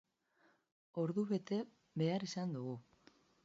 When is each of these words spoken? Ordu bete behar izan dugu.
Ordu 1.03 1.25
bete 1.33 1.61
behar 2.05 2.29
izan 2.31 2.59
dugu. 2.61 2.77